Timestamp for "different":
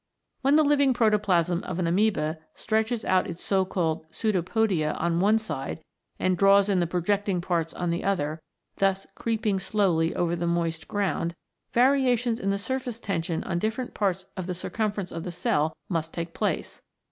13.59-13.93